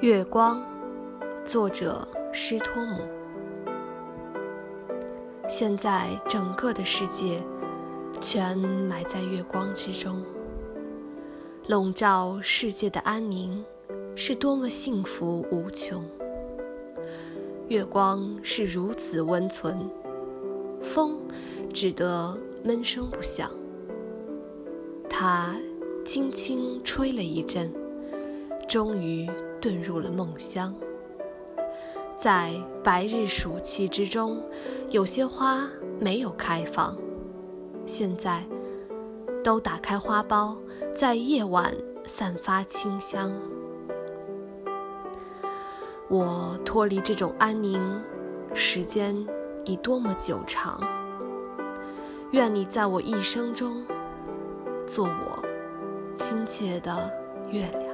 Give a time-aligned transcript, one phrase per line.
[0.00, 0.64] 月光，
[1.44, 3.02] 作者施托姆。
[5.46, 7.42] 现在整个的世界
[8.18, 10.24] 全埋在月光之中，
[11.66, 13.62] 笼罩世界的安宁
[14.16, 16.02] 是多么幸福无穷。
[17.68, 19.86] 月光是如此温存，
[20.80, 21.20] 风
[21.74, 23.50] 只得闷声不响。
[25.10, 25.54] 它
[26.06, 27.70] 轻轻吹了一阵，
[28.70, 29.28] 终于。
[29.60, 30.74] 遁入了梦乡，
[32.16, 34.42] 在白日暑气之中，
[34.88, 36.96] 有些花没有开放，
[37.84, 38.42] 现在
[39.44, 40.56] 都打开花苞，
[40.94, 41.74] 在夜晚
[42.06, 43.30] 散发清香。
[46.08, 47.82] 我脱离这种安宁，
[48.54, 49.14] 时间
[49.66, 50.80] 已多么久长？
[52.30, 53.84] 愿你在我一生中，
[54.86, 55.44] 做我
[56.16, 57.12] 亲切的
[57.50, 57.89] 月亮。